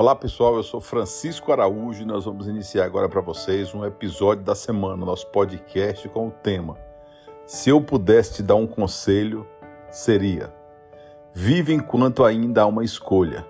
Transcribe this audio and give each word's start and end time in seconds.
Olá 0.00 0.14
pessoal, 0.14 0.54
eu 0.54 0.62
sou 0.62 0.80
Francisco 0.80 1.50
Araújo 1.50 2.02
e 2.02 2.06
nós 2.06 2.24
vamos 2.24 2.46
iniciar 2.46 2.84
agora 2.84 3.08
para 3.08 3.20
vocês 3.20 3.74
um 3.74 3.84
episódio 3.84 4.44
da 4.44 4.54
semana, 4.54 5.04
nosso 5.04 5.26
podcast 5.26 6.08
com 6.10 6.28
o 6.28 6.30
tema 6.30 6.76
Se 7.44 7.70
eu 7.70 7.80
pudesse 7.80 8.34
te 8.34 8.42
dar 8.44 8.54
um 8.54 8.64
conselho, 8.64 9.44
seria: 9.90 10.54
Vive 11.34 11.74
enquanto 11.74 12.24
ainda 12.24 12.62
há 12.62 12.66
uma 12.66 12.84
escolha. 12.84 13.44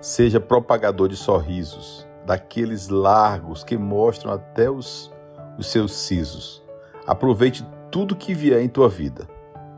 Seja 0.00 0.40
propagador 0.40 1.06
de 1.06 1.14
sorrisos, 1.14 2.04
daqueles 2.26 2.88
largos 2.88 3.62
que 3.62 3.78
mostram 3.78 4.32
até 4.32 4.68
os, 4.68 5.12
os 5.56 5.68
seus 5.68 5.92
sisos. 5.92 6.60
Aproveite 7.06 7.64
tudo 7.88 8.16
que 8.16 8.34
vier 8.34 8.60
em 8.60 8.68
tua 8.68 8.88
vida, 8.88 9.28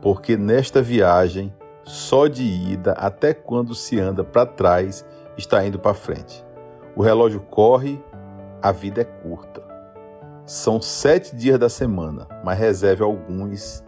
porque 0.01 0.35
nesta 0.35 0.81
viagem, 0.81 1.53
só 1.83 2.25
de 2.25 2.41
ida 2.41 2.93
até 2.93 3.35
quando 3.35 3.75
se 3.75 3.99
anda 3.99 4.23
para 4.23 4.47
trás, 4.47 5.05
está 5.37 5.65
indo 5.65 5.79
para 5.79 5.93
frente. 5.93 6.45
O 6.95 7.01
relógio 7.01 7.41
corre, 7.41 8.03
a 8.61 8.71
vida 8.71 9.01
é 9.01 9.03
curta. 9.03 9.63
São 10.45 10.81
sete 10.81 11.35
dias 11.35 11.57
da 11.57 11.69
semana, 11.69 12.27
mas 12.43 12.59
reserve 12.59 13.03
alguns 13.03 13.83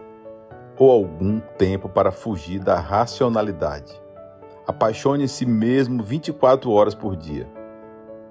ou 0.77 0.91
algum 0.91 1.39
tempo 1.39 1.87
para 1.87 2.11
fugir 2.11 2.59
da 2.59 2.79
racionalidade. 2.79 3.93
Apaixone-se 4.67 5.45
mesmo 5.45 6.01
24 6.01 6.71
horas 6.71 6.95
por 6.95 7.15
dia, 7.15 7.47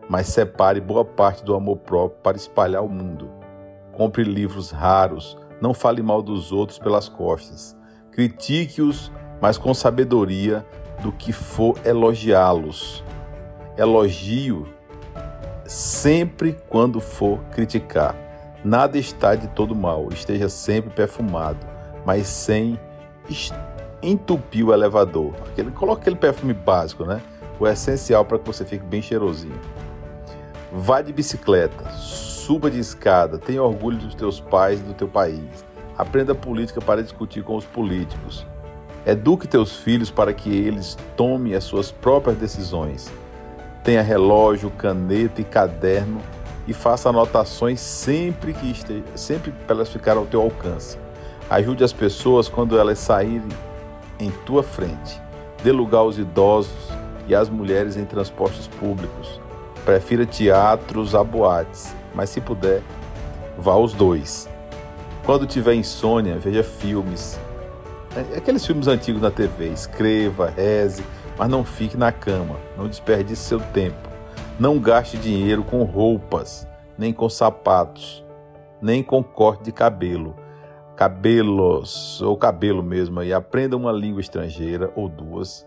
mas 0.08 0.26
separe 0.26 0.80
boa 0.80 1.04
parte 1.04 1.44
do 1.44 1.54
amor 1.54 1.76
próprio 1.78 2.20
para 2.22 2.36
espalhar 2.36 2.82
o 2.82 2.88
mundo. 2.88 3.30
Compre 3.92 4.24
livros 4.24 4.70
raros, 4.70 5.38
não 5.60 5.72
fale 5.72 6.02
mal 6.02 6.20
dos 6.20 6.50
outros 6.50 6.78
pelas 6.78 7.08
costas. 7.08 7.76
Critique-os, 8.10 9.12
mas 9.40 9.56
com 9.56 9.72
sabedoria 9.72 10.66
do 11.02 11.12
que 11.12 11.32
for 11.32 11.76
elogiá-los. 11.84 13.04
Elogio 13.76 14.68
sempre 15.66 16.56
quando 16.68 17.00
for 17.00 17.40
criticar. 17.50 18.14
Nada 18.64 18.98
está 18.98 19.34
de 19.34 19.48
todo 19.48 19.74
mal, 19.74 20.08
esteja 20.12 20.48
sempre 20.48 20.90
perfumado, 20.90 21.58
mas 22.04 22.26
sem 22.26 22.78
entupir 24.02 24.66
o 24.66 24.72
elevador. 24.72 25.34
Aquele, 25.48 25.70
coloca 25.70 26.02
aquele 26.02 26.16
perfume 26.16 26.54
básico, 26.54 27.04
né? 27.04 27.20
O 27.58 27.66
essencial 27.66 28.24
para 28.24 28.38
que 28.38 28.46
você 28.46 28.64
fique 28.64 28.84
bem 28.84 29.02
cheirosinho. 29.02 29.58
Vá 30.72 31.00
de 31.02 31.12
bicicleta, 31.12 31.88
suba 31.90 32.70
de 32.70 32.78
escada, 32.78 33.38
tenha 33.38 33.62
orgulho 33.62 33.98
dos 33.98 34.14
teus 34.14 34.40
pais 34.40 34.80
e 34.80 34.82
do 34.82 34.94
teu 34.94 35.08
país. 35.08 35.64
Aprenda 35.96 36.34
política 36.34 36.80
para 36.80 37.02
discutir 37.02 37.44
com 37.44 37.56
os 37.56 37.64
políticos. 37.64 38.46
Eduque 39.06 39.46
teus 39.46 39.76
filhos 39.76 40.10
para 40.10 40.32
que 40.32 40.48
eles 40.48 40.96
tomem 41.14 41.54
as 41.54 41.64
suas 41.64 41.92
próprias 41.92 42.38
decisões. 42.38 43.12
Tenha 43.82 44.00
relógio, 44.00 44.70
caneta 44.70 45.42
e 45.42 45.44
caderno 45.44 46.22
e 46.66 46.72
faça 46.72 47.10
anotações 47.10 47.80
sempre 47.80 48.54
que 48.54 48.70
esteja, 48.70 49.04
sempre 49.14 49.52
para 49.52 49.76
elas 49.76 49.90
ficarem 49.90 50.20
ao 50.20 50.26
teu 50.26 50.40
alcance. 50.40 50.98
Ajude 51.50 51.84
as 51.84 51.92
pessoas 51.92 52.48
quando 52.48 52.78
elas 52.78 52.98
saírem 52.98 53.48
em 54.18 54.30
tua 54.46 54.62
frente. 54.62 55.20
Dê 55.62 55.70
lugar 55.70 55.98
aos 55.98 56.16
idosos 56.16 56.88
e 57.28 57.34
às 57.34 57.50
mulheres 57.50 57.98
em 57.98 58.06
transportes 58.06 58.66
públicos. 58.66 59.38
Prefira 59.84 60.24
teatros 60.24 61.14
a 61.14 61.22
boates, 61.22 61.94
mas 62.14 62.30
se 62.30 62.40
puder, 62.40 62.82
vá 63.58 63.72
aos 63.72 63.92
dois. 63.92 64.48
Quando 65.26 65.46
tiver 65.46 65.74
insônia, 65.74 66.38
veja 66.38 66.62
filmes. 66.62 67.38
É, 68.16 68.38
aqueles 68.38 68.64
filmes 68.64 68.86
antigos 68.86 69.20
na 69.20 69.30
TV. 69.30 69.68
Escreva, 69.68 70.48
reze, 70.48 71.04
mas 71.36 71.48
não 71.48 71.64
fique 71.64 71.96
na 71.96 72.12
cama, 72.12 72.56
não 72.76 72.86
desperdice 72.86 73.42
seu 73.42 73.58
tempo. 73.58 74.08
Não 74.58 74.78
gaste 74.78 75.16
dinheiro 75.16 75.64
com 75.64 75.82
roupas, 75.82 76.66
nem 76.96 77.12
com 77.12 77.28
sapatos, 77.28 78.24
nem 78.80 79.02
com 79.02 79.22
corte 79.22 79.64
de 79.64 79.72
cabelo. 79.72 80.36
Cabelos, 80.94 82.22
ou 82.22 82.36
cabelo 82.36 82.84
mesmo, 82.84 83.20
e 83.20 83.32
aprenda 83.32 83.76
uma 83.76 83.90
língua 83.90 84.20
estrangeira 84.20 84.92
ou 84.94 85.08
duas, 85.08 85.66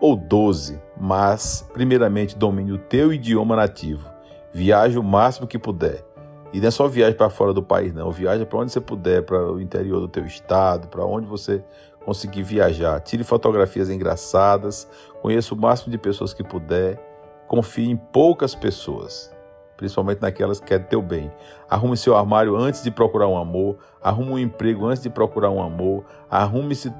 ou 0.00 0.14
doze, 0.14 0.80
mas 0.96 1.68
primeiramente 1.72 2.38
domine 2.38 2.70
o 2.70 2.78
teu 2.78 3.12
idioma 3.12 3.56
nativo. 3.56 4.08
Viaje 4.52 4.96
o 4.96 5.02
máximo 5.02 5.48
que 5.48 5.58
puder. 5.58 6.04
E 6.52 6.60
não 6.60 6.68
é 6.68 6.70
só 6.70 6.88
viagem 6.88 7.16
para 7.16 7.30
fora 7.30 7.52
do 7.52 7.62
país, 7.62 7.92
não. 7.94 8.10
Viaja 8.10 8.44
para 8.44 8.58
onde 8.58 8.72
você 8.72 8.80
puder, 8.80 9.22
para 9.22 9.52
o 9.52 9.60
interior 9.60 10.00
do 10.00 10.08
teu 10.08 10.24
estado, 10.24 10.88
para 10.88 11.04
onde 11.04 11.26
você 11.26 11.62
conseguir 12.04 12.42
viajar. 12.42 13.00
Tire 13.00 13.24
fotografias 13.24 13.90
engraçadas, 13.90 14.88
conheça 15.20 15.54
o 15.54 15.56
máximo 15.56 15.90
de 15.90 15.98
pessoas 15.98 16.32
que 16.32 16.42
puder, 16.42 16.98
confie 17.46 17.90
em 17.90 17.96
poucas 17.96 18.54
pessoas, 18.54 19.34
principalmente 19.76 20.20
naquelas 20.20 20.60
que 20.60 20.66
querem 20.66 20.86
teu 20.86 21.02
bem. 21.02 21.30
Arrume 21.68 21.96
seu 21.96 22.16
armário 22.16 22.56
antes 22.56 22.82
de 22.82 22.90
procurar 22.90 23.28
um 23.28 23.36
amor, 23.36 23.76
arrume 24.02 24.32
um 24.32 24.38
emprego 24.38 24.86
antes 24.86 25.02
de 25.02 25.10
procurar 25.10 25.50
um 25.50 25.62
amor, 25.62 26.04
arrume-se 26.30 26.92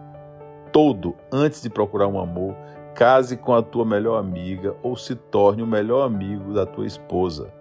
todo 0.73 1.17
antes 1.33 1.63
de 1.63 1.71
procurar 1.71 2.07
um 2.07 2.19
amor, 2.19 2.55
case 2.95 3.37
com 3.37 3.55
a 3.55 3.63
tua 3.63 3.85
melhor 3.85 4.19
amiga 4.19 4.75
ou 4.83 4.97
se 4.97 5.15
torne 5.15 5.63
o 5.63 5.67
melhor 5.67 6.05
amigo 6.05 6.53
da 6.53 6.67
tua 6.67 6.87
esposa. 6.87 7.53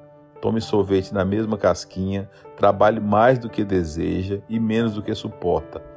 Tome 0.42 0.62
sorvete 0.62 1.14
na 1.14 1.26
mesma 1.26 1.58
casquinha, 1.58 2.30
trabalhe 2.56 3.00
mais 3.00 3.38
do 3.38 3.50
que 3.50 3.64
deseja 3.64 4.40
e 4.48 4.60
menos 4.60 4.94
do 4.94 5.02
que 5.02 5.14
suporta. 5.14 5.89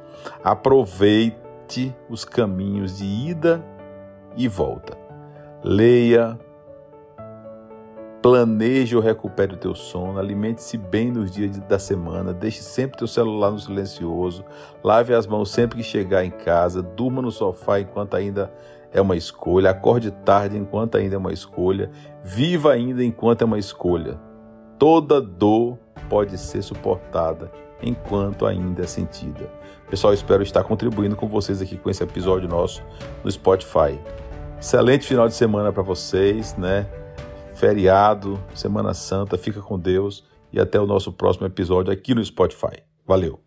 Aproveite 0.43 1.95
os 2.09 2.25
caminhos 2.25 2.97
de 2.97 3.05
ida 3.05 3.63
e 4.35 4.47
volta. 4.47 4.97
Leia, 5.63 6.37
planeje 8.21 8.95
ou 8.95 9.01
recupere 9.01 9.53
o 9.53 9.57
teu 9.57 9.75
sono, 9.75 10.17
alimente-se 10.17 10.77
bem 10.77 11.11
nos 11.11 11.29
dias 11.29 11.57
da 11.59 11.77
semana, 11.77 12.33
deixe 12.33 12.61
sempre 12.61 12.97
teu 12.97 13.07
celular 13.07 13.51
no 13.51 13.59
silencioso, 13.59 14.45
lave 14.81 15.13
as 15.13 15.27
mãos 15.27 15.51
sempre 15.51 15.77
que 15.77 15.83
chegar 15.83 16.23
em 16.23 16.31
casa, 16.31 16.81
durma 16.81 17.21
no 17.21 17.31
sofá 17.31 17.81
enquanto 17.81 18.15
ainda 18.15 18.49
é 18.93 19.01
uma 19.01 19.17
escolha, 19.17 19.71
acorde 19.71 20.09
tarde 20.09 20.57
enquanto 20.57 20.95
ainda 20.95 21.15
é 21.15 21.17
uma 21.17 21.33
escolha, 21.33 21.91
viva 22.23 22.71
ainda 22.71 23.03
enquanto 23.03 23.41
é 23.41 23.45
uma 23.45 23.59
escolha. 23.59 24.17
Toda 24.79 25.19
dor 25.19 25.77
pode 26.09 26.37
ser 26.37 26.61
suportada 26.61 27.51
enquanto 27.83 28.45
ainda 28.45 28.83
é 28.83 28.87
sentida. 28.87 29.49
Pessoal, 29.89 30.13
espero 30.13 30.41
estar 30.41 30.63
contribuindo 30.63 31.15
com 31.15 31.27
vocês 31.27 31.61
aqui 31.61 31.77
com 31.77 31.89
esse 31.89 32.03
episódio 32.03 32.47
nosso 32.47 32.81
no 33.23 33.31
Spotify. 33.31 33.99
Excelente 34.59 35.05
final 35.05 35.27
de 35.27 35.35
semana 35.35 35.71
para 35.71 35.83
vocês, 35.83 36.55
né? 36.55 36.87
Feriado, 37.55 38.39
Semana 38.55 38.93
Santa, 38.93 39.37
fica 39.37 39.61
com 39.61 39.77
Deus 39.77 40.25
e 40.51 40.59
até 40.59 40.79
o 40.79 40.85
nosso 40.85 41.11
próximo 41.11 41.45
episódio 41.45 41.91
aqui 41.91 42.15
no 42.15 42.23
Spotify. 42.23 42.81
Valeu! 43.05 43.42